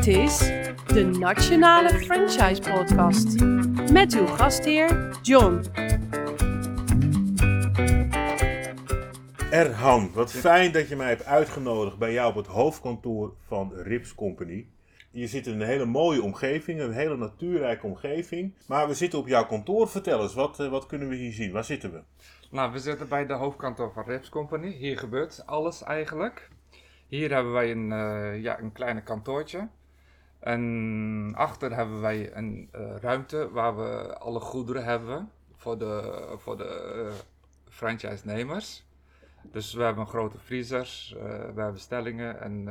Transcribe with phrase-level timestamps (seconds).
[0.00, 0.38] Dit is
[0.86, 3.40] de Nationale Franchise Podcast
[3.92, 5.64] met uw gastheer John.
[9.50, 14.14] Erhan, wat fijn dat je mij hebt uitgenodigd bij jou op het hoofdkantoor van Rips
[14.14, 14.66] Company.
[15.10, 18.54] Je zit in een hele mooie omgeving, een hele natuurrijke omgeving.
[18.66, 19.88] Maar we zitten op jouw kantoor.
[19.88, 21.52] Vertel eens, wat, eh, wat kunnen we hier zien?
[21.52, 22.02] Waar zitten we?
[22.50, 24.70] Nou, we zitten bij de hoofdkantoor van Rips Company.
[24.70, 26.48] Hier gebeurt alles eigenlijk.
[27.08, 29.68] Hier hebben wij een, uh, ja, een kleine kantoortje.
[30.40, 36.56] En achter hebben wij een uh, ruimte waar we alle goederen hebben voor de, voor
[36.56, 37.12] de uh,
[37.68, 38.88] franchise-nemers.
[39.42, 41.12] Dus we hebben grote vriezer,
[41.54, 42.68] we hebben stellingen en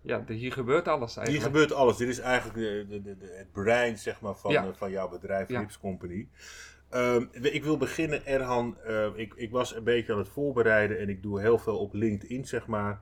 [0.00, 1.46] ja, de, hier gebeurt alles eigenlijk.
[1.46, 1.96] Hier gebeurt alles.
[1.96, 4.72] Dit is eigenlijk de, de, de, het brein zeg maar, van, ja.
[4.72, 5.60] van jouw bedrijf, ja.
[5.60, 6.28] Rips Company.
[6.94, 8.76] Um, ik wil beginnen, Erhan.
[8.86, 11.94] Uh, ik, ik was een beetje aan het voorbereiden en ik doe heel veel op
[11.94, 13.00] LinkedIn, zeg maar.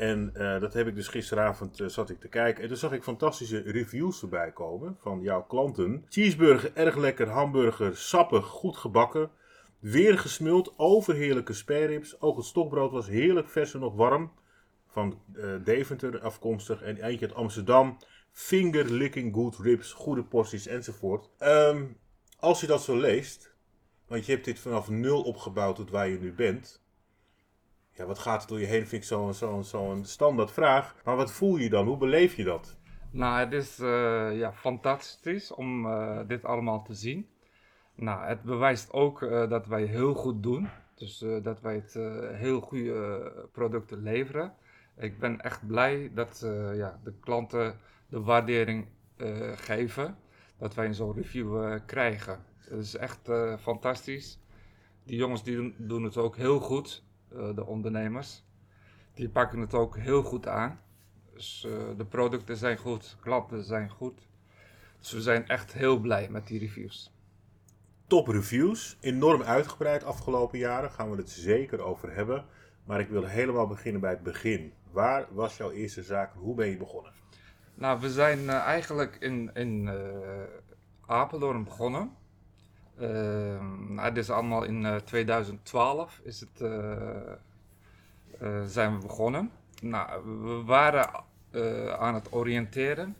[0.00, 2.62] En uh, dat heb ik dus gisteravond uh, zat ik te kijken.
[2.62, 6.04] En toen zag ik fantastische reviews erbij komen van jouw klanten.
[6.08, 7.28] Cheeseburger, erg lekker.
[7.28, 9.30] Hamburger, sappig, goed gebakken.
[9.78, 12.20] Weer gesmuld, overheerlijke spareribs.
[12.20, 14.32] Ook het stokbrood was heerlijk vers en nog warm.
[14.86, 16.82] Van uh, Deventer afkomstig.
[16.82, 17.96] En eentje uit Amsterdam.
[18.32, 21.30] Finger licking good ribs, goede porties enzovoort.
[21.40, 21.96] Um,
[22.38, 23.54] als je dat zo leest,
[24.06, 26.82] want je hebt dit vanaf nul opgebouwd tot waar je nu bent.
[28.00, 28.86] Ja, wat gaat er door je heen?
[28.86, 30.94] Vind ik zo'n zo, standaard vraag.
[31.04, 31.86] Maar wat voel je dan?
[31.86, 32.76] Hoe beleef je dat?
[33.10, 37.28] Nou, het is uh, ja, fantastisch om uh, dit allemaal te zien.
[37.94, 40.68] Nou, het bewijst ook uh, dat wij heel goed doen.
[40.94, 41.94] Dus dat wij het
[42.34, 44.52] heel goede producten leveren.
[44.96, 46.38] Ik ben echt blij dat
[46.74, 47.78] ja, de klanten
[48.08, 48.86] de waardering
[49.54, 50.16] geven
[50.58, 52.44] dat wij zo'n review krijgen.
[52.68, 54.38] Dat is echt fantastisch.
[55.04, 57.02] Die jongens die doen het ook heel goed.
[57.32, 58.44] Uh, de ondernemers.
[59.14, 60.80] Die pakken het ook heel goed aan.
[61.32, 64.28] Dus uh, de producten zijn goed, klanten zijn goed.
[64.98, 67.12] Dus we zijn echt heel blij met die reviews.
[68.06, 72.44] Top reviews, enorm uitgebreid afgelopen jaren, gaan we het zeker over hebben.
[72.84, 74.72] Maar ik wil helemaal beginnen bij het begin.
[74.90, 76.32] Waar was jouw eerste zaak?
[76.34, 77.12] Hoe ben je begonnen?
[77.74, 79.90] Nou, we zijn uh, eigenlijk in, in
[81.06, 82.16] Apeldoorn begonnen.
[83.00, 83.08] Uh,
[83.88, 87.32] nou, dit is allemaal in uh, 2012 is het, uh,
[88.66, 89.50] zijn we begonnen.
[89.82, 91.10] Nou, we waren
[91.98, 93.16] aan het oriënteren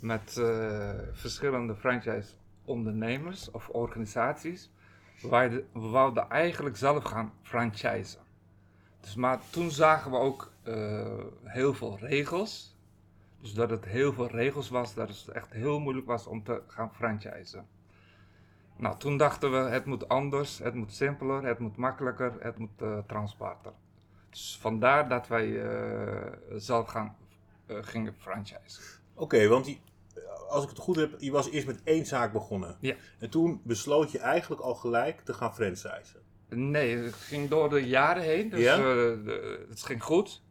[0.00, 0.42] met
[1.12, 2.32] verschillende franchise
[2.64, 4.70] ondernemers of organisaties.
[5.20, 8.20] We, we wouden eigenlijk zelf gaan franchisen.
[9.00, 10.52] Dus, maar toen zagen we ook
[11.42, 12.76] heel veel regels.
[13.40, 16.62] Dus dat het heel veel regels was, dat het echt heel moeilijk was om te
[16.66, 17.66] gaan franchisen.
[18.76, 22.82] Nou, toen dachten we, het moet anders, het moet simpeler, het moet makkelijker, het moet
[22.82, 23.72] uh, transparanter.
[24.30, 27.16] Dus vandaar dat wij uh, zelf gaan,
[27.66, 28.82] uh, gingen franchisen.
[29.14, 29.80] Oké, okay, want die,
[30.48, 32.76] als ik het goed heb, je was eerst met één zaak begonnen.
[32.80, 32.94] Ja.
[33.18, 36.22] En toen besloot je eigenlijk al gelijk te gaan franchisen.
[36.48, 38.76] Nee, het ging door de jaren heen, dus ja?
[38.76, 40.42] de, het ging goed.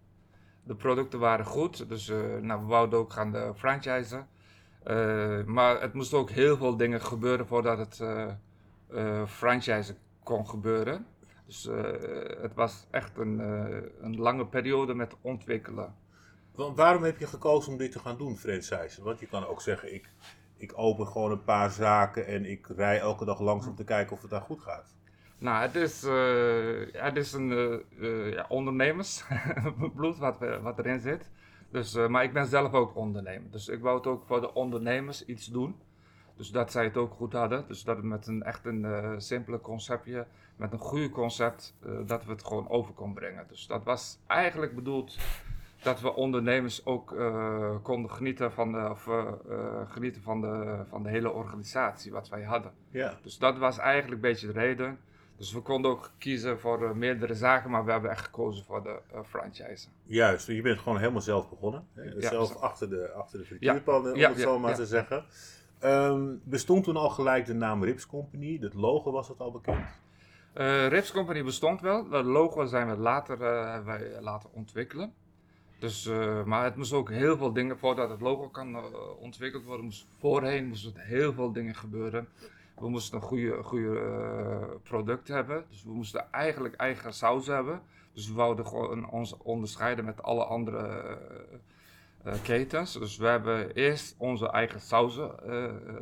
[0.63, 2.07] De producten waren goed, dus
[2.41, 4.27] nou, we wouden ook gaan franchisen.
[4.87, 8.31] Uh, maar het moest ook heel veel dingen gebeuren voordat het uh,
[8.91, 11.05] uh, franchise kon gebeuren.
[11.45, 11.69] Dus
[12.41, 13.39] het was echt een,
[14.01, 15.95] een lange periode met ontwikkelen.
[16.55, 19.03] Want waarom heb je gekozen om dit te gaan doen, franchise?
[19.03, 20.09] Want je kan ook zeggen, ik,
[20.57, 24.15] ik open gewoon een paar zaken en ik rij elke dag langs om te kijken
[24.15, 24.95] of het daar goed gaat.
[25.37, 26.01] Nou, het is,
[26.91, 27.83] het is een
[28.31, 31.29] ja, ondernemersbloed wat, wat erin zit.
[31.73, 33.51] Dus, uh, maar ik ben zelf ook ondernemer.
[33.51, 35.75] Dus ik wou het ook voor de ondernemers iets doen.
[36.35, 37.67] Dus dat zij het ook goed hadden.
[37.67, 40.25] Dus dat het met een echt een uh, simpele conceptje,
[40.55, 43.45] met een goede concept, uh, dat we het gewoon over kon brengen.
[43.47, 45.17] Dus dat was eigenlijk bedoeld
[45.81, 47.15] dat we ondernemers ook
[47.81, 49.09] konden genieten van de, of,
[49.87, 52.71] genieten van de, van de hele organisatie wat wij hadden.
[52.89, 53.17] Ja.
[53.21, 54.99] Dus dat was eigenlijk een beetje de reden.
[55.37, 58.83] Dus we konden ook kiezen voor uh, meerdere zaken, maar we hebben echt gekozen voor
[58.83, 59.87] de uh, franchise.
[60.03, 61.87] Juist, je bent gewoon helemaal zelf begonnen.
[61.93, 62.21] Hè?
[62.21, 65.25] Zelf achter de, achter de frituurpan, Ja, om het zo maar te zeggen.
[65.83, 68.57] Um, bestond toen al gelijk de naam Rips Company?
[68.61, 69.85] Het logo was het al bekend?
[70.57, 72.09] Uh, Rips Company bestond wel.
[72.09, 73.39] Dat logo zijn we later,
[73.71, 75.13] hebben wij laten ontwikkelen.
[75.79, 76.09] Dus,
[76.45, 78.77] maar het moest ook heel veel dingen, voordat het logo kan
[79.19, 82.27] ontwikkeld worden, moest voorheen moesten heel veel dingen gebeuren.
[82.75, 85.65] We moesten een goede, goede uh, product hebben.
[85.69, 87.81] Dus we moesten eigenlijk eigen saus hebben.
[88.13, 91.17] Dus we wouden gewoon ons onderscheiden met alle andere
[92.25, 92.93] uh, uh, ketens.
[92.93, 95.35] Dus we hebben eerst onze eigen sauzen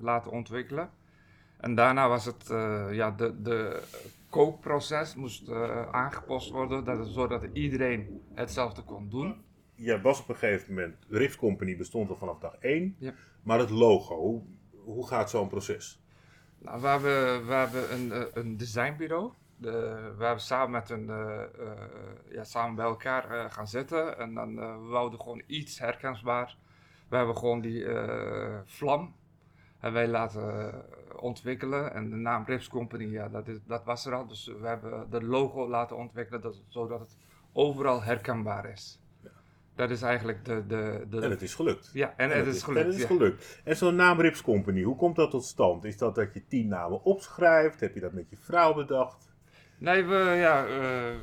[0.02, 0.90] laten ontwikkelen.
[1.58, 2.48] En daarna was het,
[2.92, 3.82] ja, de, de
[4.30, 5.52] kookproces moest
[5.92, 9.36] aangepast worden, dat zodat iedereen hetzelfde kon doen.
[9.76, 12.96] jij was op een gegeven moment, Rips Company bestond al vanaf dag 1.
[13.00, 13.14] Ja.
[13.44, 14.42] Maar het logo, hoe,
[14.84, 16.01] hoe gaat zo'n proces?
[16.62, 19.32] Nou, we hebben, we een, eh, een designbureau.
[19.58, 19.72] De,
[20.18, 21.48] we hebben samen met een, eh, eh,
[22.30, 26.58] ja, samen bij elkaar gaan zitten en dan we wouden gewoon iets herkenbaar.
[27.10, 27.86] We hebben gewoon die
[28.66, 29.16] vlam
[29.78, 30.74] hebben wij laten
[31.20, 34.28] ontwikkelen en de naam Rips Company, ja, dat, is, dat was er al.
[34.28, 37.18] Dus we hebben de logo laten ontwikkelen dat, zodat het
[37.54, 39.01] overal herkenbaar is.
[39.82, 40.66] Dat is eigenlijk de...
[40.68, 41.90] de, de En het is gelukt.
[41.94, 42.82] ja, en, het is gelukt.
[42.82, 43.08] En het is ja.
[43.08, 43.62] gelukt.
[43.64, 45.84] En zo'n naam Rips Company, hoe komt dat tot stand?
[45.84, 47.80] Is dat dat je tien namen opschrijft?
[47.80, 49.34] Heb je dat met je vrouw bedacht?
[49.78, 51.16] Nee, we, ja, eh,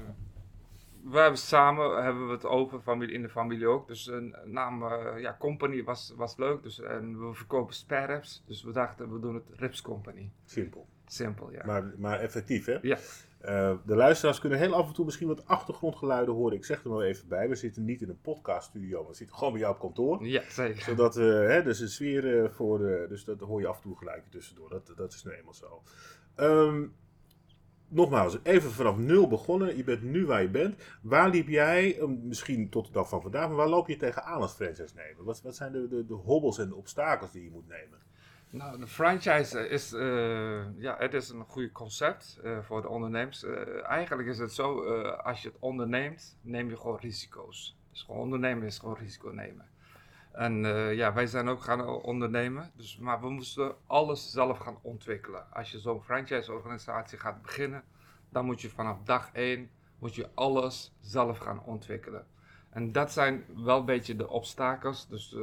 [1.02, 3.88] we hebben samen hebben we het over, familie, in de familie ook.
[3.88, 6.62] Dus een naam, eh, ja, Company was, was leuk.
[6.62, 8.44] Dus, en we verkopen sparrows.
[8.46, 10.30] Dus we dachten, we doen het Rips Company.
[10.44, 10.86] Simpel.
[11.06, 11.62] Simpel, ja.
[11.66, 12.78] Maar, maar effectief, hè?
[12.82, 12.98] Ja.
[13.48, 16.56] Eh, de luisteraars kunnen heel af en toe misschien wat achtergrondgeluiden horen.
[16.56, 17.48] Ik zeg er maar even bij.
[17.48, 20.26] We zitten niet in een podcaststudio, maar we zitten gewoon bij jou op kantoor.
[20.26, 20.82] Ja, zeker.
[20.82, 22.78] Zodat, eh hè, dus een sfeer eh, voor,
[23.08, 24.70] dus dat hoor je af en toe gelijk tussendoor.
[24.70, 25.82] Dat, dat is nu eenmaal zo.
[26.34, 26.86] Ehm,
[27.88, 29.76] nogmaals, even vanaf nul begonnen.
[29.76, 30.82] Je bent nu waar je bent.
[31.02, 34.52] Waar liep jij, misschien tot de dag van vandaag, maar waar loop je tegenaan als
[34.52, 35.24] franchise nemer?
[35.24, 37.98] Wat, wat zijn de, de, de hobbels en de obstakels die je moet nemen?
[38.50, 43.44] Nou, de franchise is, eh, ja, het is een goed concept eh, voor de ondernemers.
[43.44, 47.78] Eh, eigenlijk is het zo, eh, als je het onderneemt, neem je gewoon risico's.
[47.90, 49.66] Dus gewoon ondernemen is gewoon risico nemen.
[50.32, 54.78] En eh, ja, wij zijn ook gaan ondernemen, dus, maar we moesten alles zelf gaan
[54.82, 55.52] ontwikkelen.
[55.52, 57.82] Als je zo'n franchise-organisatie gaat beginnen,
[58.28, 62.26] dan moet je vanaf dag één moet je alles zelf gaan ontwikkelen.
[62.70, 65.08] En dat zijn wel een beetje de obstakels.
[65.08, 65.40] Dus eh,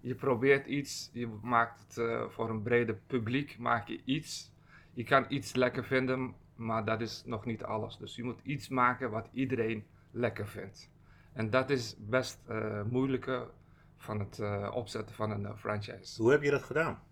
[0.00, 4.52] je probeert iets, je maakt het eh, voor een breder publiek, maak je iets.
[4.92, 7.96] Je kan iets lekker vinden, maar dat is nog niet alles.
[7.96, 10.90] Dus je moet iets maken wat iedereen lekker vindt.
[11.32, 13.50] En dat is best eh moeilijker
[13.96, 16.22] van het eh, opzetten van een franchise.
[16.22, 17.02] Hoe heb je dat gedaan?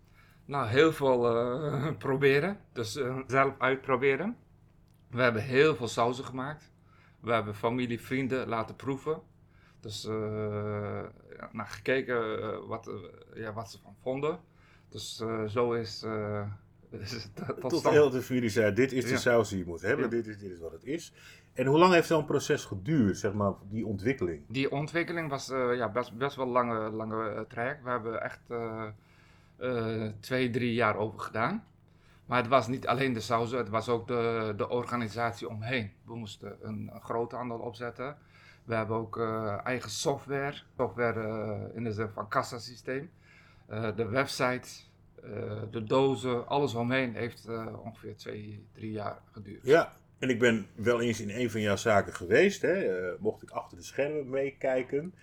[0.45, 1.19] Nou, heel veel
[1.97, 2.57] proberen.
[2.73, 4.37] Dus zelf uitproberen.
[5.09, 6.71] We hebben heel veel sauzen gemaakt.
[7.19, 9.21] We hebben familie, vrienden laten proeven.
[9.79, 10.03] Dus
[11.37, 14.39] ja, naar gekeken eh, wat, eh, ja, wat ze van vonden.
[14.89, 16.03] Dus zo is,
[16.89, 17.95] is het tot, Tot de stand.
[17.95, 19.17] hele familie zei, dit is de Ja.
[19.17, 21.13] saus die je moet hebben, dit, is, dit is wat het is.
[21.53, 24.43] En hoe lang heeft zo'n proces geduurd, zeg maar, die ontwikkeling?
[24.47, 27.83] Die ontwikkeling was ja, best, best wel een lange, lange traject.
[27.83, 28.41] We hebben echt
[30.19, 31.63] twee, drie jaar over gedaan.
[32.25, 35.91] Maar het was niet alleen de sauzen, het was ook de, de organisatie omheen.
[36.05, 38.17] We moesten een, een aantal opzetten.
[38.69, 43.11] We hebben ook eh, eigen software, software eh, in de zin van kassasysteem.
[43.67, 44.69] Eh, de website,
[45.71, 47.47] de dozen, alles omheen heeft
[47.83, 49.65] ongeveer twee, drie jaar geduurd.
[49.65, 52.87] Ja, en ik ben wel eens in een van jouw zaken geweest, hè,
[53.19, 55.13] mocht ik achter de schermen meekijken.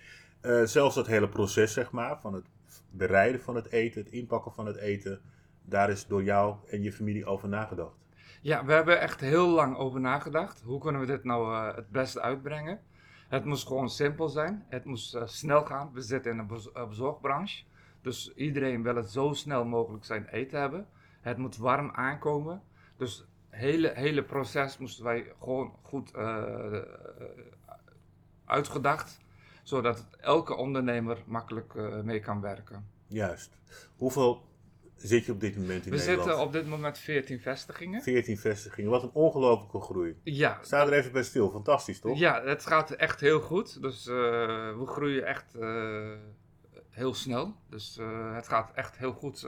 [0.63, 2.45] Zelfs dat hele proces, zeg maar, van het
[2.89, 5.21] bereiden van het eten, het inpakken van het eten,
[5.61, 7.97] daar is door jou en je familie over nagedacht.
[8.41, 10.61] Ja, we hebben echt heel lang over nagedacht.
[10.61, 12.79] Hoe kunnen we dit nou het beste uitbrengen?
[13.27, 14.65] Het moest gewoon simpel zijn.
[14.69, 15.91] Het moest eh, snel gaan.
[15.93, 17.63] We zitten in een eh, bezorgbranche.
[18.01, 20.87] Dus iedereen wil het zo snel mogelijk zijn eten hebben.
[21.21, 22.61] Het moet warm aankomen.
[22.97, 26.81] Dus het hele, hele proces moesten wij gewoon goed eh,
[28.45, 29.19] uitgedacht.
[29.63, 32.87] Zodat elke ondernemer makkelijk mee kan werken.
[33.07, 33.57] Juist.
[33.97, 34.45] Hoeveel
[34.97, 36.27] zit je op dit moment in We Nederland?
[36.27, 38.01] zitten op dit moment 14 vestigingen.
[38.01, 38.91] 14 vestigingen.
[38.91, 40.15] Wat een ongelofelijke groei.
[40.23, 41.49] Ja, Sta er even bij stil.
[41.49, 42.17] Fantastisch, toch?
[42.17, 43.81] Ja, het gaat echt heel goed.
[43.81, 44.13] Dus eh,
[44.77, 46.11] we groeien echt eh,
[46.89, 47.55] heel snel.
[47.69, 49.47] Dus eh, het gaat echt heel goed.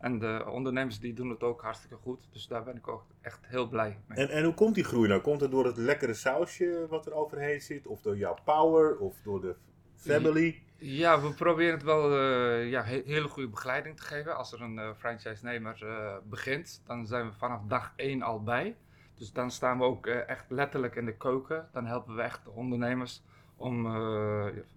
[0.00, 2.28] en de ondernemers die doen het ook hartstikke goed.
[2.32, 4.18] Dus daar ben ik ook echt heel blij mee.
[4.18, 5.20] En, en hoe komt die groei nou?
[5.20, 7.86] Komt het door het lekkere sausje wat er overheen zit?
[7.86, 8.98] Of door jouw power?
[8.98, 9.54] Of door de
[9.96, 10.62] family?
[10.82, 14.36] Ja, we proberen het wel eh, ja, he- hele goede begeleiding te geven.
[14.36, 18.76] Als er een eh, franchise-nemer eh, begint, dan zijn we vanaf dag 1 al bij.
[19.14, 21.68] Dus dan staan we ook echt letterlijk in de keuken.
[21.72, 23.22] Dan helpen we echt de ondernemers
[23.56, 23.86] om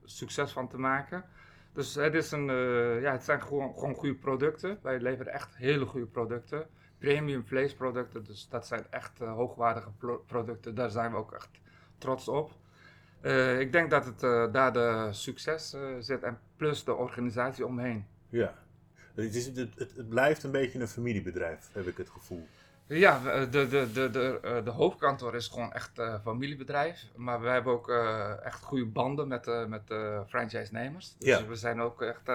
[0.04, 1.26] succes van te maken.
[1.74, 2.46] Dus het, is een,
[3.02, 4.80] ja, het zijn gewoon, gewoon goede producten.
[4.82, 6.68] Wij leveren echt hele goede producten.
[6.98, 10.76] Premium vleesproducten, dus dat zijn echt hoogwaardige pro- producten.
[10.76, 11.50] Daar zijn we ook echt
[11.98, 12.52] trots op.
[13.24, 17.66] Eh, ik denk dat het eh, daar de succes eh, zit en plus de organisatie
[17.66, 18.06] omheen.
[18.30, 18.54] Ja.
[19.14, 22.48] Het, is, het, het, het blijft een beetje een familiebedrijf, heb ik het gevoel.
[22.88, 27.08] Ja, de, de, de, de, de hoofdkantoor is gewoon echt een familiebedrijf.
[27.16, 27.90] Maar we hebben ook
[28.44, 29.82] echt goede banden met, met
[30.28, 31.16] franchise-nemers.
[31.18, 31.46] Dus ja.
[31.46, 32.28] we zijn ook echt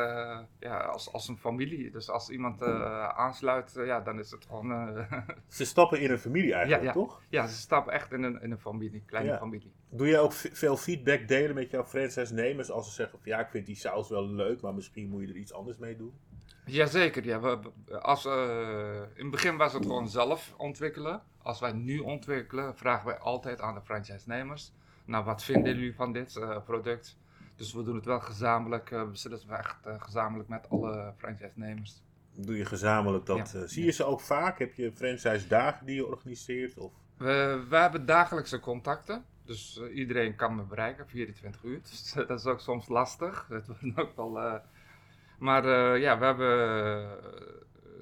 [0.59, 1.91] ja, als, als een familie.
[1.91, 5.07] Dus als iemand aansluit, ja, dan is het gewoon...
[5.49, 7.21] ze stappen in een familie eigenlijk, ja, toch?
[7.29, 9.73] Ja, ze stappen echt in een, in een familie, kleine familie.
[9.91, 13.49] Doe je ook veel feedback delen met jouw franchise-nemers als ze zeggen van ja, ik
[13.49, 16.13] vind die saus wel leuk, maar misschien moet je er iets anders mee doen?
[16.69, 17.41] Jazeker, ja.
[17.41, 17.59] We,
[18.01, 21.23] als, uh, in het begin was het gewoon zelf ontwikkelen.
[21.43, 24.73] Als wij nu ontwikkelen, vragen wij altijd aan de franchise-nemers.
[25.05, 27.19] Nou, wat vinden jullie van dit uh, product?
[27.57, 28.91] Dus we doen het wel gezamenlijk.
[28.91, 32.03] Uh, we zitten echt gezamenlijk met alle franchise-nemers.
[32.35, 33.55] Doe je gezamenlijk dat?
[33.65, 34.59] zie je ze ook vaak?
[34.59, 36.79] Heb je franchise-dagen die je organiseert?
[36.79, 36.93] Of?
[37.17, 39.25] We, we hebben dagelijkse contacten.
[39.45, 41.81] Dus iedereen kan me bereiken, 24 uur.
[41.91, 43.47] Dus dat is ook soms lastig.
[43.49, 44.61] Het wordt ook wel
[45.39, 47.11] maar uh, ja, we hebben eh,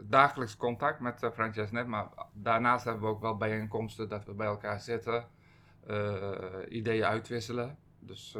[0.02, 1.86] dagelijks contact met uh, Franchise Net.
[1.86, 5.26] Maar daarnaast hebben we ook wel bijeenkomsten dat we bij elkaar zitten,
[6.68, 7.78] ideeën uitwisselen.
[7.98, 8.32] Dus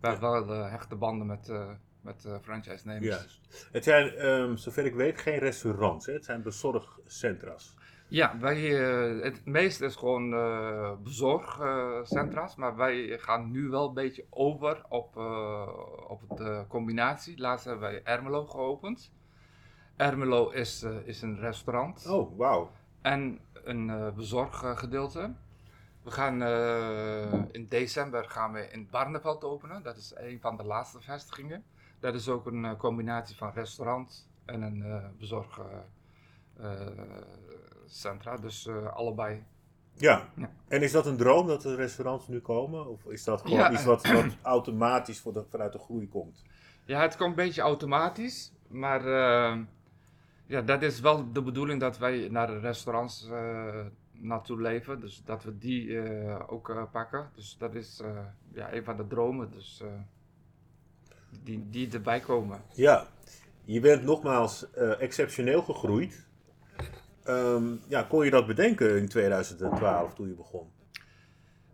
[0.00, 1.52] we hebben wel hechte banden met,
[2.00, 3.06] met franchise-nemers.
[3.06, 3.68] Juist.
[3.72, 6.06] Het zijn, um, zover ik weet, geen restaurants.
[6.06, 6.12] Hè?
[6.12, 7.74] Het zijn bezorgcentra's.
[8.12, 8.60] Ja, wij,
[9.22, 15.16] het meeste is gewoon uh, bezorgcentra's, maar wij gaan nu wel een beetje over op,
[15.16, 15.68] uh,
[16.08, 17.38] op de combinatie.
[17.38, 19.12] Laatst hebben wij Ermelo geopend.
[19.96, 22.06] Ermelo is, is een restaurant.
[22.06, 22.70] Oh, wauw.
[23.00, 25.34] En een bezorggedeelte.
[26.02, 26.42] We gaan
[27.52, 29.82] in december gaan we in Barneveld openen.
[29.82, 31.64] Dat is een van de laatste vestigingen.
[32.00, 35.60] Dat is ook een combinatie van restaurant en een bezorg
[37.92, 38.36] centra.
[38.36, 39.44] Dus uh, allebei.
[39.94, 40.28] Ja.
[40.36, 40.50] ja.
[40.68, 42.88] En is dat een droom dat de restaurants nu komen?
[42.88, 46.44] Of is dat gewoon iets wat, wat automatisch voor de, vanuit de groei komt?
[46.84, 48.52] Ja, het komt een beetje automatisch.
[48.68, 49.58] Maar uh,
[50.46, 55.00] ja, dat is wel de bedoeling dat wij naar de restaurants uh, naartoe leven.
[55.00, 55.98] Dus dat we die
[56.46, 57.30] ook pakken.
[57.34, 58.02] Dus dat is
[58.52, 59.50] ja, een van de dromen.
[59.50, 59.82] Dus
[61.42, 62.62] die, die erbij komen.
[62.72, 63.06] Ja,
[63.64, 66.26] je bent nogmaals exceptioneel gegroeid.
[67.28, 70.70] Um, ja, kon je dat bedenken in 2012 toen je begon?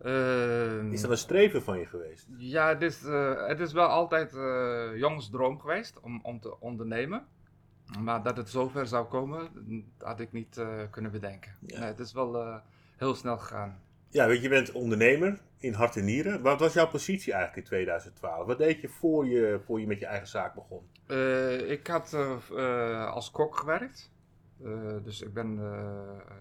[0.05, 2.27] Uh, is dat een streven van je geweest?
[2.37, 6.59] Ja, het is, uh, het is wel altijd uh, jongens droom geweest om, om te
[6.59, 7.25] ondernemen.
[7.99, 9.49] Maar dat het zover zou komen,
[9.97, 11.51] had ik niet eh, kunnen bedenken.
[11.59, 12.61] Nee, het is wel
[12.97, 13.81] heel snel gegaan.
[14.09, 16.41] Ja, weet je, je bent ondernemer in hart en nieren.
[16.41, 18.45] Wat was jouw positie eigenlijk in 2012?
[18.45, 20.89] Wat deed je voor je, voor je met je eigen zaak begon?
[21.67, 22.13] ik had
[23.13, 24.11] als kok gewerkt.
[24.63, 26.35] Eh, dus ik ben eh,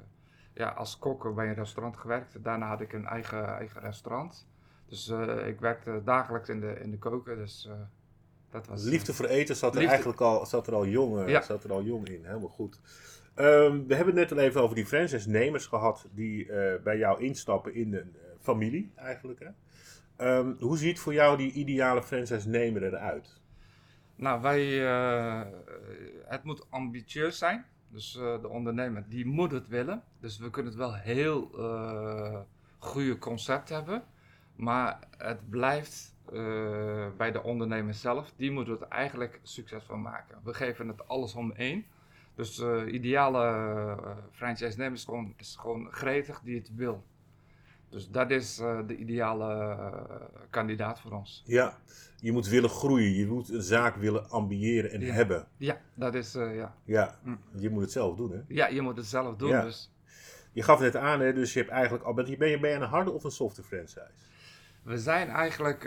[0.54, 2.44] ja, als kok bij een restaurant gewerkt.
[2.44, 4.46] Daarna had ik een eigen, eigen restaurant.
[4.86, 7.36] Dus eh, ik werkte dagelijks in de, in de keuken.
[7.36, 7.68] Dus,
[8.50, 11.42] dat was, liefde voor eten zat er eigenlijk al, zat er al, jong, ja.
[11.42, 12.24] zat er al jong in.
[12.24, 12.80] Helemaal goed.
[13.36, 16.46] Um, we hebben het net al even over die franchise-nemers gehad die
[16.82, 19.40] bij jou instappen in een familie eigenlijk.
[19.40, 20.36] Hè?
[20.36, 23.40] Um, hoe ziet voor jou die ideale franchise-nemer eruit?
[24.16, 24.64] Nou, wij,
[26.24, 27.66] het moet ambitieus zijn.
[27.90, 30.02] Dus uh, de ondernemer, die moet het willen.
[30.20, 32.40] Dus we kunnen het wel heel uh,
[32.78, 34.02] goede concept hebben.
[34.56, 38.32] Maar het blijft uh, bij de ondernemer zelf.
[38.36, 40.38] Die moet het eigenlijk succesvol maken.
[40.44, 41.84] We geven het alles om één.
[42.34, 43.96] Dus de ideale
[44.30, 47.04] franchise-nemer is gewoon, is gewoon gretig die het wil.
[47.88, 49.90] Dus dat is de ideale
[50.50, 51.42] kandidaat voor ons.
[51.46, 51.78] Ja,
[52.20, 55.48] je moet willen groeien, je moet een zaak willen ambiëren en hebben.
[55.56, 56.74] Ja, dat is, uh, ja.
[56.84, 57.36] Ja, hm.
[57.54, 58.40] je moet het zelf doen, hè?
[58.48, 59.62] Ja, je moet het zelf doen, ja.
[59.62, 59.92] dus.
[60.52, 62.74] Je gaf het net aan, hè, dus je hebt eigenlijk al, ben je, ben je
[62.74, 64.10] een harde of een softe franchise?
[64.82, 65.84] We zijn eigenlijk,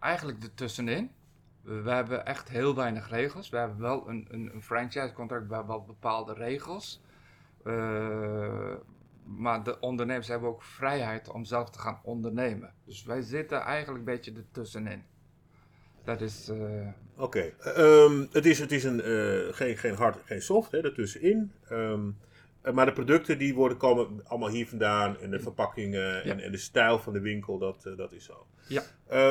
[0.00, 1.10] eigenlijk ertussenin.
[1.62, 3.48] We, we hebben echt heel weinig regels.
[3.48, 7.02] We hebben wel een, een, een franchise contract, we hebben wel bepaalde regels.
[7.64, 8.74] Uh,
[9.24, 12.74] maar de ondernemers hebben ook vrijheid om zelf te gaan ondernemen.
[12.84, 15.02] Dus wij zitten eigenlijk een beetje ertussenin.
[16.04, 16.48] Dat is.
[16.48, 16.88] Uh...
[17.16, 21.52] Oké, ehm, het, is, het is een, uh, geen, geen hard, geen soft, hè, ertussenin.
[21.70, 22.16] Um,
[22.72, 25.20] maar de producten die worden, komen allemaal hier vandaan.
[25.20, 28.46] En de verpakkingen en, en, de stijl van de winkel, dat, dat is zo.
[28.68, 28.82] Ja.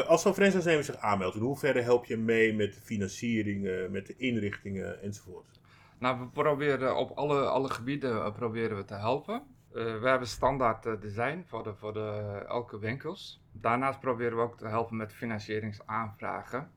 [0.01, 4.15] als zo'n franchise zich aanmeldt, in hoeverre help je mee met de financiering, met de
[4.17, 5.59] inrichtingen enzovoort?
[5.99, 9.43] Nou, we proberen op alle, alle gebieden proberen we te helpen.
[9.75, 13.41] Uh, we hebben standaard uh, design voor, de, voor de, elke winkels.
[13.51, 16.71] Daarnaast proberen we ook te helpen met financieringsaanvragen.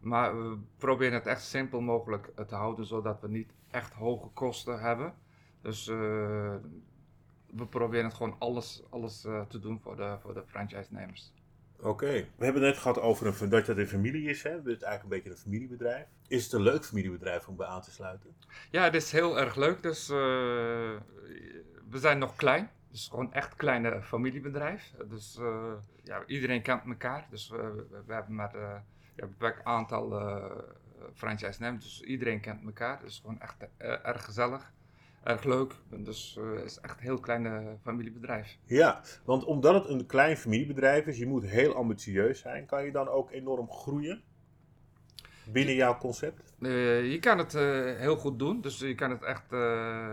[0.00, 4.80] Maar we proberen het echt simpel mogelijk te houden, zodat we niet echt hoge kosten
[4.80, 5.14] hebben.
[5.62, 5.96] Dus uh,
[7.46, 11.32] we proberen het gewoon alles, alles te doen voor de, voor de franchise-nemers.
[11.80, 12.12] Oké.
[12.36, 14.42] We hebben het net gehad over een, dat het een familie is.
[14.42, 14.50] Hè?
[14.50, 16.06] Het is eigenlijk een beetje een familiebedrijf.
[16.28, 18.36] Is het een leuk familiebedrijf om bij aan te sluiten?
[18.70, 19.82] Ja, het is heel erg leuk.
[19.82, 20.10] Dus
[21.90, 22.70] we zijn nog klein.
[22.90, 24.94] Dus gewoon echt kleine familiebedrijf.
[25.08, 25.72] Dus uh,
[26.04, 27.26] ja, iedereen kent elkaar.
[27.30, 28.82] Dus we, hebben maar ja,
[29.16, 30.10] een beperkt aantal
[31.14, 31.80] franchise nemen.
[31.80, 33.00] Dus iedereen kent elkaar.
[33.00, 34.72] Dus gewoon echt erg gezellig
[35.22, 35.74] erg leuk.
[35.88, 38.58] Dus het is echt een heel klein familiebedrijf.
[38.64, 42.66] Ja, want omdat het een klein familiebedrijf is, je moet heel ambitieus zijn.
[42.66, 44.22] Kan je dan ook enorm groeien
[45.48, 46.54] binnen jouw concept?
[46.58, 47.52] Uh, je kan het
[47.98, 48.60] heel goed doen.
[48.60, 49.50] Dus je kan het echt,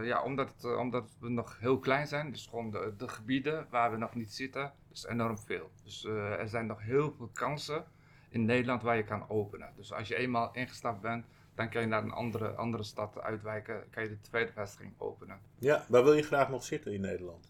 [0.03, 3.91] ja, omdat, het, omdat we nog heel klein zijn, dus gewoon de, de gebieden waar
[3.91, 5.71] we nog niet zitten, is enorm veel.
[5.83, 7.85] Dus er zijn nog heel veel kansen
[8.29, 9.69] in Nederland waar je kan openen.
[9.75, 11.25] Dus als je eenmaal ingestapt bent,
[11.55, 15.39] dan kan je naar een andere, andere stad uitwijken, kan je de tweede vestiging openen.
[15.59, 17.49] Ja, waar wil je graag nog zitten in Nederland?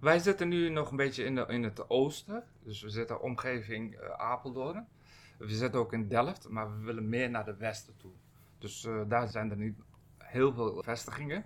[0.00, 4.00] Wij zitten nu nog een beetje in, de, in het oosten, dus we zitten omgeving
[4.16, 4.86] Apeldoorn.
[5.38, 8.12] We zitten ook in Delft, maar we willen meer naar de westen toe.
[8.58, 9.76] Dus uh, daar zijn er nu
[10.18, 11.44] heel veel vestigingen.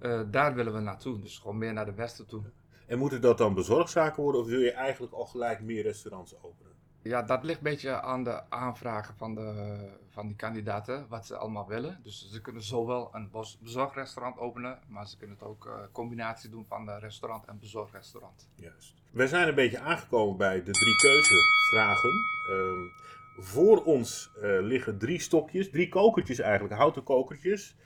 [0.00, 2.42] Uh, daar willen we naartoe, dus gewoon meer naar de westen toe.
[2.86, 6.72] En moeten dat dan bezorgzaken worden of wil je eigenlijk al gelijk meer restaurants openen?
[7.06, 9.76] Ja, dat ligt een beetje aan de aanvragen van, de,
[10.08, 12.00] van die kandidaten, wat ze allemaal willen.
[12.02, 16.50] Dus ze kunnen zowel een bezorgrestaurant openen, maar ze kunnen het ook een uh, combinatie
[16.50, 18.48] doen van de restaurant en bezorgrestaurant.
[18.54, 18.94] Juist.
[19.10, 22.10] We zijn een beetje aangekomen bij de drie keuzevragen.
[22.50, 27.76] Uh, voor ons uh, liggen drie stokjes, drie kokertjes eigenlijk, houten kokertjes.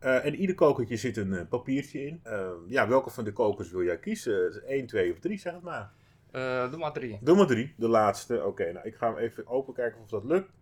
[0.00, 2.20] Uh, en ieder kokertje zit een papiertje in.
[2.26, 4.62] Uh, ja, welke van de kokers wil jij kiezen?
[4.66, 5.92] 1, 2 of 3, zeg het maar.
[6.36, 7.18] Uh, doe maar drie.
[7.20, 8.44] Doe maar drie, de laatste.
[8.44, 10.52] Oké, nou ik ga hem even open kijken of dat lukt.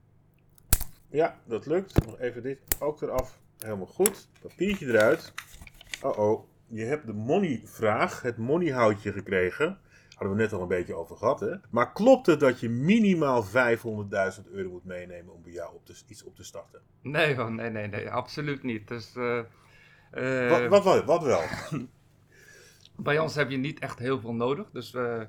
[1.09, 2.07] Ja, dat lukt.
[2.07, 3.39] Nog even dit ook eraf.
[3.59, 4.29] Helemaal goed.
[4.43, 5.33] Papiertje eruit.
[6.03, 9.79] Oh oh, je hebt de money-vraag, het money-houtje gekregen.
[10.09, 11.55] Hadden we net al een beetje over gehad, hè?
[11.71, 13.53] Maar klopt het dat je minimaal 500.000
[14.53, 16.81] euro moet meenemen om bij jou op te, iets op te starten?
[17.03, 18.89] Nee, nee, nee, nee, absoluut niet.
[18.89, 19.41] Dus, uh,
[20.15, 21.43] uh, wat, wat, wat, wat wel?
[22.97, 24.71] bij ons heb je niet echt heel veel nodig.
[24.71, 25.27] Dus we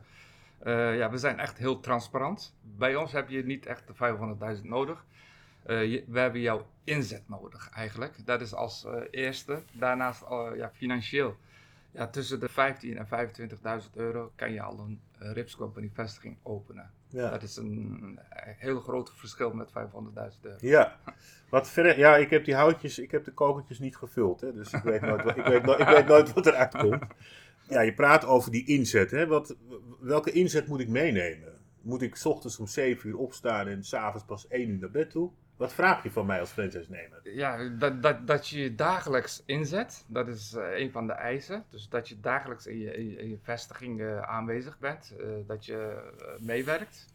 [0.64, 2.56] uh, ja, we zijn echt heel transparant.
[2.62, 5.06] Bij ons heb je niet echt de 500.000 nodig.
[5.68, 8.26] Uh, je, we hebben jouw inzet nodig eigenlijk.
[8.26, 9.62] Dat is als uh, eerste.
[9.72, 10.24] Daarnaast
[10.56, 11.38] ja, financieel.
[11.92, 13.30] Ja, tussen de 15 en
[13.84, 15.00] 25.000 euro kan je al een
[15.34, 16.92] Rips Company vestiging openen.
[17.08, 17.30] Ja.
[17.30, 18.20] Dat is een
[18.58, 19.74] heel groot verschil met 500.000
[20.41, 20.58] euro.
[20.60, 21.00] Ja,
[21.50, 24.74] wat verder, ja, ik heb die houtjes, ik heb de kokertjes niet gevuld, hè, dus
[24.74, 27.04] ik weet nooit, ik weet, ik weet nooit wat eruit komt.
[27.67, 29.12] Ja, je praat over die inzet.
[29.12, 29.28] Hè?
[29.28, 29.56] Wat,
[29.99, 31.54] welke inzet moet ik meenemen?
[31.82, 35.10] Moet ik s ochtends om 7 uur opstaan en s'avonds pas 1 uur naar bed
[35.10, 35.32] toe?
[35.58, 37.19] Wat vraag je van mij als franchise-nemer?
[37.23, 41.65] Ja, dat, dat, dat je je dagelijks inzet, dat is uh, een van de eisen.
[41.69, 46.12] Dus dat je dagelijks in je, in je vestiging uh, aanwezig bent, uh, dat je
[46.39, 47.13] meewerkt.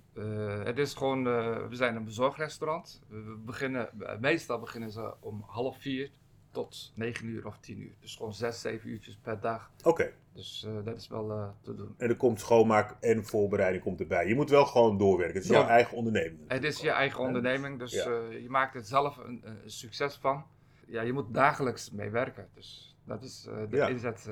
[0.64, 1.24] het is gewoon,
[1.68, 3.02] we zijn een bezorgrestaurant.
[3.08, 3.88] We beginnen,
[4.20, 6.10] meestal beginnen ze om half vier
[6.50, 7.94] tot 9 uur of 10 uur.
[8.00, 9.70] Dus gewoon 6, 7 uurtjes per dag.
[9.82, 10.12] Oké.
[10.32, 11.94] Dus uh, dat is wel uh, te doen.
[11.98, 14.26] En er komt schoonmaak en voorbereiding komt erbij.
[14.26, 15.34] Je moet wel gewoon doorwerken.
[15.34, 15.58] Het is ja.
[15.58, 16.40] jouw eigen onderneming.
[16.48, 18.06] Het is je eigen onderneming, dus ja.
[18.08, 20.44] uh, je maakt er zelf een, een, succes van.
[20.86, 22.48] Ja, je moet dagelijks mee werken.
[22.54, 23.88] Dus dat is de ja.
[23.88, 24.30] inzet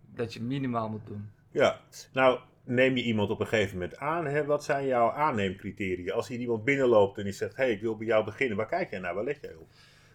[0.00, 1.30] dat je minimaal moet doen.
[1.50, 1.80] Ja,
[2.12, 4.26] nou neem je iemand op een gegeven moment aan.
[4.26, 4.44] Hè?
[4.44, 6.14] Wat zijn jouw aanneemcriteria?
[6.14, 8.56] Als hier iemand binnenloopt en die zegt, hé, hey, ik wil bij jou beginnen.
[8.56, 9.14] Waar kijk jij naar?
[9.14, 9.68] Waar leg jij op?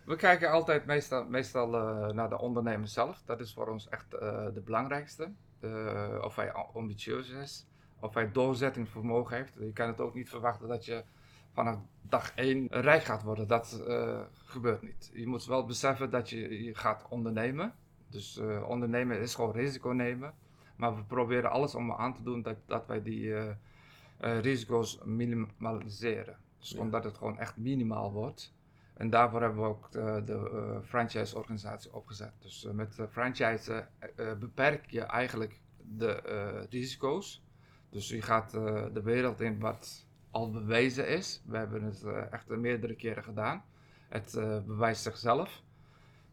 [0.05, 3.21] We kijken altijd meestal, meestal uh, naar de ondernemer zelf.
[3.25, 4.19] Dat is voor ons echt uh,
[4.53, 5.31] de belangrijkste.
[5.59, 7.67] Uh, of hij ambitieus is,
[7.99, 9.53] of hij doorzettingsvermogen heeft.
[9.59, 11.03] Je kan het ook niet verwachten dat je
[11.53, 13.47] vanaf dag één rijk gaat worden.
[13.47, 13.83] Dat
[14.33, 15.11] gebeurt niet.
[15.13, 17.73] Je moet wel beseffen dat je, je gaat ondernemen.
[18.09, 20.33] Dus ondernemen is gewoon risico nemen.
[20.75, 23.33] Maar we proberen alles om aan te doen dat, dat wij die
[24.17, 26.37] risico's minimaliseren.
[26.59, 26.79] Dus ja.
[26.79, 28.53] omdat het gewoon echt minimaal wordt.
[29.01, 32.31] En daarvoor hebben we ook de, de uh, franchise-organisatie opgezet.
[32.39, 33.87] Dus uh, met franchise
[34.39, 37.43] beperk je eigenlijk de risico's.
[37.89, 41.43] Dus je gaat de wereld in wat al bewezen is.
[41.45, 43.63] We hebben het echt meerdere keren gedaan.
[44.09, 44.31] Het
[44.65, 45.61] bewijst zichzelf.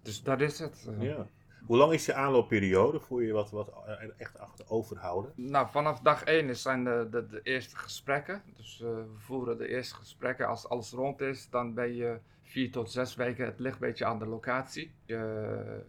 [0.03, 0.89] Dus dat is het.
[0.99, 1.27] Ja.
[1.67, 3.73] Hoe lang is je aanloopperiode voor je wat, wat
[4.17, 5.33] echt achter overhouden?
[5.35, 8.43] Nou, vanaf dag 1 zijn de, de, de eerste gesprekken.
[8.57, 10.47] Dus we voeren de eerste gesprekken.
[10.47, 13.45] Als alles rond is, dan ben je vier tot zes weken.
[13.45, 14.93] Het ligt een beetje aan de locatie.
[15.05, 15.85] Je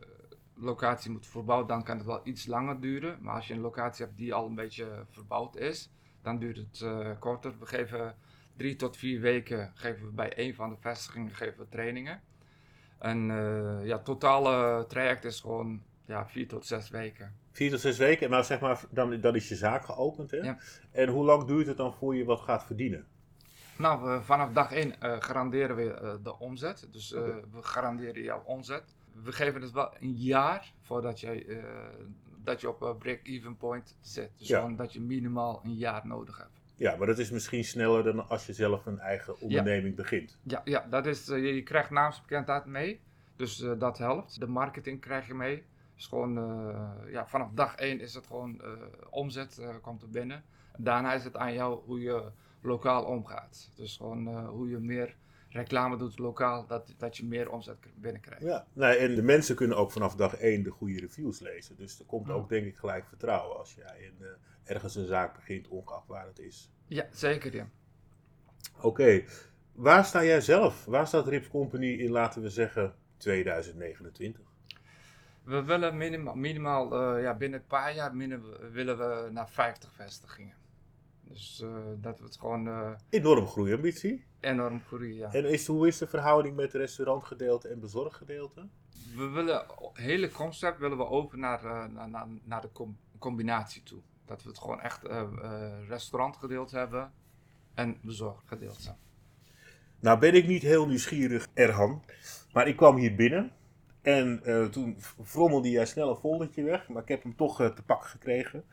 [0.53, 3.17] locatie moet verbouwd, dan kan het wel iets langer duren.
[3.21, 5.89] Maar als je een locatie hebt die al een beetje verbouwd is,
[6.21, 7.53] dan duurt het uh, korter.
[7.59, 8.15] We geven
[8.57, 12.21] drie tot vier weken geven we bij een van de vestigingen geven we trainingen.
[12.99, 17.35] En uh, ja, het totale traject is gewoon Ja, vier tot zes weken.
[17.51, 20.31] Vier tot zes weken, maar zeg maar, dan, dan is je zaak geopend.
[20.31, 20.37] Hè?
[20.37, 20.57] Ja.
[20.91, 23.05] En hoe lang duurt het dan voor je wat gaat verdienen?
[23.77, 26.87] Nou, we- vanaf dag 1 garanderen we eh, de omzet.
[26.91, 28.95] Dus eh, we garanderen jouw omzet.
[29.23, 31.63] We geven het wel een jaar voordat je, eh,
[32.43, 34.31] dat je op een break-even point zit.
[34.37, 34.67] Dus Ja.
[34.69, 36.58] dat je minimaal een jaar nodig hebt.
[36.79, 40.37] Ja, maar dat is misschien sneller dan als je zelf een eigen onderneming begint.
[40.43, 42.99] Ja, ja dat is, eh, je, krijgt naamsbekendheid mee.
[43.35, 44.39] Dus eh, dat helpt.
[44.39, 45.63] De marketing krijg je mee.
[45.95, 48.61] Dus gewoon, eh, ja, vanaf dag 1 is het gewoon
[49.09, 50.43] omzet komt er binnen.
[50.77, 53.71] Daarna is het aan jou hoe je lokaal omgaat.
[53.75, 55.15] Dus gewoon hoe je meer
[55.49, 58.43] reclame doet lokaal, dat, dat je meer omzet binnenkrijgt.
[58.43, 61.75] Ja, nee, en de mensen kunnen ook vanaf dag één de goede reviews lezen.
[61.75, 64.27] Dus er komt ook denk ik gelijk vertrouwen als jij in, eh,
[64.63, 66.71] ergens een zaak begint, ongeacht waar het is.
[66.85, 67.69] Ja, zeker ja.
[68.81, 69.23] Oké,
[69.71, 70.85] waar sta jij zelf?
[70.85, 74.47] Waar staat Rips Company in, laten we zeggen, 2029?
[75.43, 78.15] We willen minimaal, minimaal eh, ja, binnen een paar jaar
[78.71, 80.55] willen we naar 50 vestigingen.
[81.21, 84.27] Dus eh, dat we het gewoon Enorm groeiambitie.
[84.39, 85.15] Enorm groeien.
[85.15, 85.33] Ja.
[85.33, 88.67] En is, hoe is de verhouding met restaurantgedeelte en bezorggedeelte?
[89.15, 92.97] We willen het hele concept willen we over naar, eh, naar, naar, naar de com-
[93.19, 94.01] combinatie toe.
[94.25, 95.23] Dat we het gewoon echt eh,
[95.87, 97.11] restaurantgedeelte hebben
[97.73, 98.95] en bezorggedeelte.
[99.99, 102.03] Nou ben ik niet heel nieuwsgierig, Erhan.
[102.53, 103.51] Maar ik kwam hier binnen.
[104.01, 106.87] En eh, toen frommelde jij snel een foldertje weg.
[106.87, 108.63] Maar ik heb hem toch te pakken gekregen.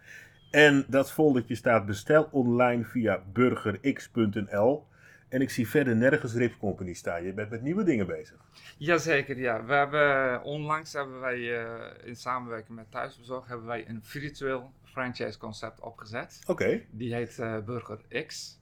[0.51, 4.87] En dat foldertje staat bestel online via burgerx.nl.
[5.29, 7.25] En ik zie verder nergens Rips Company staan.
[7.25, 8.37] Je bent met nieuwe dingen bezig.
[8.77, 9.65] Jazeker, ja.
[9.65, 15.39] We hebben, onlangs hebben wij eh, in samenwerking met Thuisbezorg hebben wij een virtueel franchise
[15.39, 16.41] concept opgezet.
[16.47, 18.61] Oké, Die heet eh, Burger X.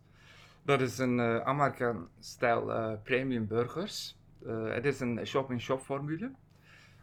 [0.63, 4.19] Dat is een American-stijl eh, premium burgers.
[4.65, 6.33] Het is een shop-in-shop formule.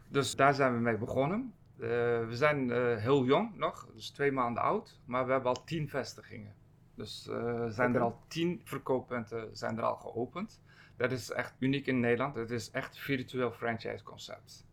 [0.08, 1.54] Dus daar zijn we mee begonnen.
[1.76, 6.54] We zijn heel jong nog, dus twee maanden oud, maar we hebben al tien vestigingen.
[7.02, 10.60] Dus eh, zijn er al tien verkooppunten zijn er al geopend.
[10.96, 12.34] Dat is echt uniek in Nederland.
[12.34, 14.66] Het is echt virtueel franchise concept.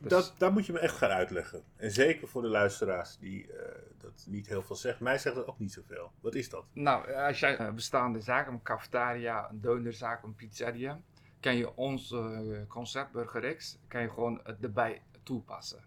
[0.00, 1.62] Dus- dat, dat moet je me echt gaan uitleggen.
[1.76, 5.04] En zeker voor de luisteraars die eh, dat niet heel veel zeggen.
[5.04, 6.12] Mij zegt dat ook niet zoveel.
[6.20, 6.64] Wat is dat?
[6.72, 11.00] Nou, als jij een bestaande zaak, een cafetaria, een deunerzaak, een pizzeria,
[11.40, 15.84] kan je ons eh, concept Burger X, kan je gewoon erbij toepassen.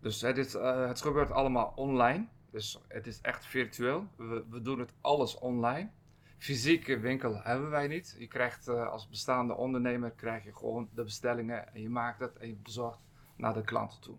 [0.00, 4.06] Dus het, is, eh, het gebeurt allemaal online, dus het is echt virtueel.
[4.16, 5.90] We, doen het alles online.
[6.38, 8.16] Fysieke winkel hebben wij niet.
[8.18, 12.36] Je krijgt eh, als bestaande ondernemer krijg je gewoon de bestellingen en je maakt het
[12.36, 12.98] en je bezorgt
[13.36, 14.16] naar de klanten toe.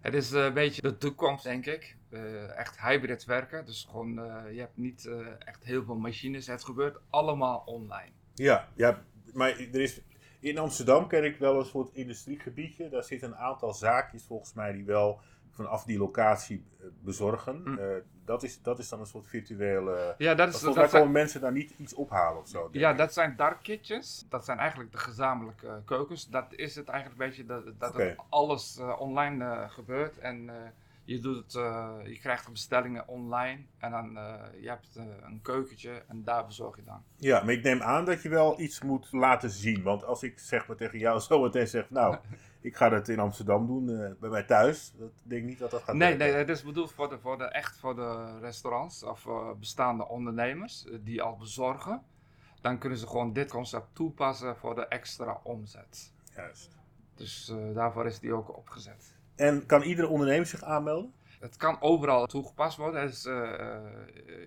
[0.00, 1.96] Het is eh, een beetje de toekomst, denk ik.
[2.08, 3.64] Eh, echt hybrid werken.
[3.64, 4.14] Dus gewoon,
[4.52, 6.46] je hebt niet echt heel veel machines.
[6.46, 8.12] Het gebeurt allemaal online.
[8.34, 10.00] Ja, ja, maar er is,
[10.40, 12.88] in Amsterdam ken ik wel een soort industriegebiedje.
[12.88, 15.20] Daar zitten een aantal zaakjes volgens mij die wel
[15.52, 17.62] vanaf die locatie eh, bezorgen.
[17.64, 17.78] Mm.
[17.78, 17.86] Eh,
[18.24, 20.14] dat, is, dat is dan een soort virtuele...
[20.18, 22.68] Ja, dat, is, dat, zijn, komen mensen daar niet iets ophalen of zo.
[22.72, 22.96] ja, ik.
[22.96, 24.26] dat zijn dark kitchens.
[24.28, 26.28] Dat zijn eigenlijk de gezamenlijke eh, keukens.
[26.28, 27.44] Dat is het eigenlijk een beetje
[27.78, 30.18] dat, dat alles online gebeurt.
[30.18, 30.50] En
[31.04, 31.52] je, doet het,
[32.08, 33.60] je krijgt de bestellingen online.
[33.78, 34.10] En dan
[34.60, 37.02] je hebt een keukentje en daar bezorg je dan.
[37.16, 39.82] Ja, maar ik neem aan dat je wel iets moet laten zien.
[39.82, 42.16] Want als ik zeg maar tegen jou zo meteen zeg, nou,
[42.62, 44.92] ik ga dat in Amsterdam doen, eh, bij mij thuis.
[44.98, 46.26] Dat denk ik niet dat dat gaat Nee, werken.
[46.26, 50.08] nee, het is bedoeld voor de, voor de, echt voor de restaurants of eh, bestaande
[50.08, 52.02] ondernemers eh, die al bezorgen.
[52.60, 56.12] Dan kunnen ze gewoon dit concept toepassen voor de extra omzet.
[56.36, 56.78] Juist.
[57.14, 59.16] Dus daarvoor is die ook opgezet.
[59.34, 61.12] En kan iedere ondernemer zich aanmelden?
[61.42, 63.00] Het kan overal toegepast worden.
[63.00, 63.50] Het is, eh,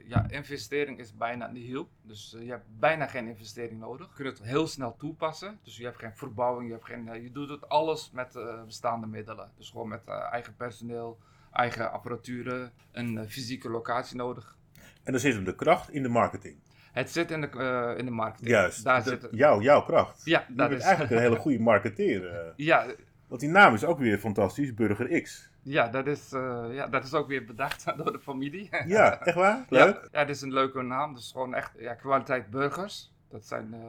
[0.07, 1.89] ja, investering is bijna nihil.
[2.01, 4.07] Dus eh, je hebt bijna geen investering nodig.
[4.17, 5.59] Je kunt het heel snel toepassen.
[5.63, 6.67] Dus je hebt geen verbouwing.
[6.67, 9.51] Je, hebt geen, je doet het alles met bestaande middelen.
[9.57, 11.17] Dus gewoon met eigen personeel,
[11.51, 14.55] eigen apparatuur, een fysieke locatie nodig.
[15.03, 16.57] En dan zit hem de kracht in de marketing.
[16.91, 18.49] Het zit in de, in de marketing.
[18.49, 18.83] Juist.
[18.83, 19.31] Daar zit het.
[19.31, 20.21] jouw, jouw kracht.
[20.25, 20.85] Ja, Je dat bent is.
[20.87, 22.53] eigenlijk een hele goede marketeer.
[22.55, 22.85] ja,
[23.27, 25.49] Want die naam is ook weer fantastisch, Burger X.
[25.65, 28.69] ja, dat is, eh, ja, dat is ook weer bedacht door de familie.
[28.87, 29.65] Ja, echt waar?
[29.69, 29.95] Leuk.
[29.95, 31.13] Ja, ja, het is een leuke naam.
[31.13, 33.13] Dus gewoon echt ja, kwaliteit burgers.
[33.29, 33.79] Dat zijn, eh,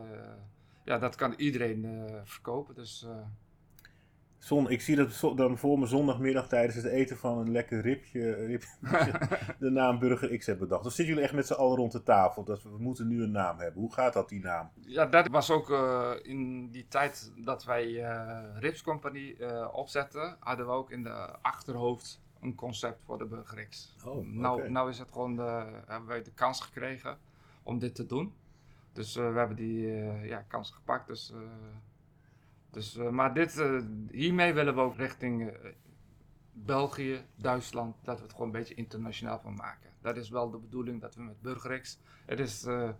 [0.85, 2.75] ja, dat kan iedereen eh, verkopen.
[2.75, 3.07] Dus
[4.38, 8.33] Zon, ik zie dat dan voor me zondagmiddag tijdens het eten van een lekker ribje,
[8.33, 8.68] ribje
[9.59, 10.87] de naam Burger X hebben bedacht.
[10.87, 12.44] Of zitten jullie echt met z'n allen rond de tafel?
[12.44, 13.81] Dat we, we moeten nu een naam hebben.
[13.81, 14.70] Hoe gaat dat, die naam?
[14.75, 20.37] ja, dat was ook eh, in die tijd dat wij eh Rips Company eh, opzetten,
[20.40, 23.96] hadden we ook in de achterhoofd een concept voor de Burger X.
[24.05, 27.18] Oh, nou, nou is het gewoon, de, hebben wij de kans gekregen
[27.62, 28.33] om dit te doen.
[28.96, 31.07] Dus eh, we hebben die eh, ja, kans gepakt.
[31.07, 31.38] Dus, eh,
[32.77, 35.71] dus, eh, maar dit, eh, hiermee willen we ook richting eh,
[36.53, 39.91] België, Duitsland, dat we het gewoon een beetje internationaal van maken.
[40.01, 41.99] Dat is wel de bedoeling dat we met Burgerix.
[42.27, 42.95] Het is een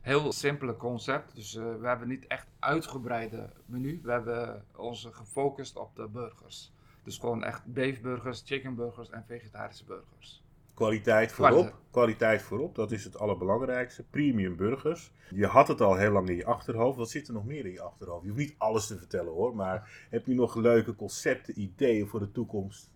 [0.00, 4.00] heel simpele concept, dus we hebben niet echt uitgebreide menu.
[4.02, 6.72] We hebben ons gefocust op de burgers.
[7.02, 10.41] Dus gewoon echt beefburgers, chickenburgers en vegetarische burgers.
[10.74, 11.80] Kwaliteit voorop.
[11.90, 12.42] Kwaliteit.
[12.42, 14.02] voorop, dat is het allerbelangrijkste.
[14.02, 15.12] Premium burgers.
[15.30, 16.98] Je had het al heel lang in je achterhoofd.
[16.98, 18.22] Wat zit er nog meer in je achterhoofd?
[18.22, 22.20] Je hoeft niet alles te vertellen hoor, maar heb je nog leuke concepten, ideeën voor
[22.20, 22.90] de toekomst?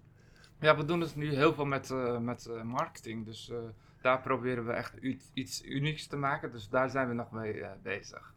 [0.60, 3.24] Ja, we doen het nu heel veel met, uh, met uh, marketing.
[3.24, 3.58] Dus uh,
[4.00, 4.94] daar proberen we echt
[5.32, 6.52] iets unieks te maken.
[6.52, 8.34] Dus daar zijn we nog mee bezig.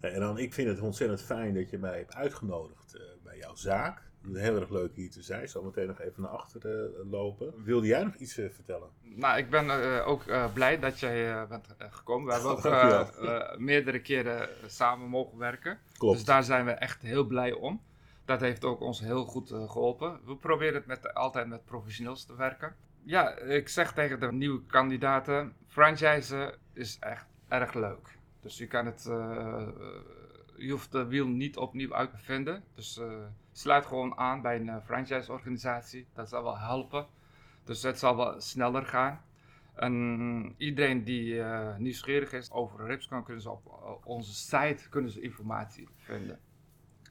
[0.00, 4.10] En dan, ik vind het ontzettend fijn dat je mij hebt uitgenodigd bij jouw zaak.
[4.32, 5.42] Heel erg leuk hier te zijn.
[5.42, 7.64] Ik zal meteen nog even naar achteren uh, lopen.
[7.64, 8.88] Wilde jij nog iets uh, vertellen?
[9.02, 12.26] Nou, ik ben uh, ook blij dat jij bent gekomen.
[12.26, 12.50] We hebben
[12.98, 15.78] ook meerdere keren samen mogen werken.
[15.98, 16.16] Klopt.
[16.16, 17.82] Dus daar zijn we echt heel blij om.
[18.24, 20.20] Dat heeft ook ons heel goed geholpen.
[20.24, 22.74] We proberen het met, altijd met professionals te werken.
[23.04, 28.18] Ja, ik zeg tegen de nieuwe kandidaten: franchise is echt erg leuk.
[28.40, 29.10] Dus je kan het
[30.62, 32.64] je hoeft de wiel niet opnieuw uit te vinden.
[32.74, 33.12] Dus uh,
[33.52, 36.06] sluit gewoon aan bij een uh, franchise-organisatie.
[36.14, 37.06] Dat zal wel helpen.
[37.64, 39.20] Dus het zal wel sneller gaan.
[39.74, 45.20] En iedereen die uh, nieuwsgierig is over Ripscan, kunnen ze op onze site kunnen ze
[45.20, 46.38] informatie vinden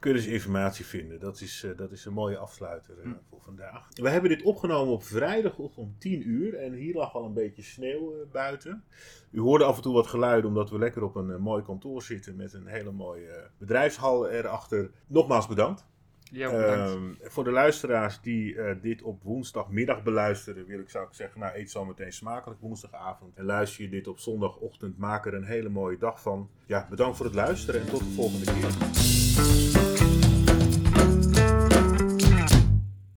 [0.01, 1.19] kunnen ze informatie vinden.
[1.19, 3.87] Dat is, uh, dat is een mooie afsluiter uh, voor vandaag.
[3.93, 7.61] We hebben dit opgenomen op vrijdag om 10 uur en hier lag al een beetje
[7.61, 8.83] sneeuw uh, buiten.
[9.31, 12.35] U hoorde af en toe wat geluiden omdat we lekker op een mooi kantoor zitten
[12.35, 14.91] met een hele mooie bedrijfshal erachter.
[15.07, 15.89] Nogmaals bedankt.
[16.31, 16.91] Ja, bedankt.
[16.91, 21.55] Ehm, voor de luisteraars die dit op woensdagmiddag beluisteren, wil ik zou ik zeggen, nou
[21.55, 23.35] eet zo meteen smakelijk woensdagavond.
[23.35, 26.49] En luister je dit op zondagochtend, maak er een hele mooie dag van.
[26.65, 29.70] Ja, bedankt voor het luisteren en tot de volgende keer.